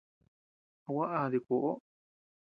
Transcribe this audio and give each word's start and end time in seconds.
¿A 0.87 0.89
gua 0.93 1.05
á 1.19 1.21
dikuoʼo? 1.33 1.71